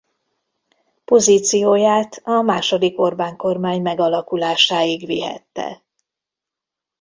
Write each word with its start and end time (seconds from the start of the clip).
Pozícióját 1.05 2.21
a 2.23 2.41
második 2.41 2.99
Orbán-kormány 2.99 3.81
megalakulásáig 3.81 5.05
vihette. 5.05 5.83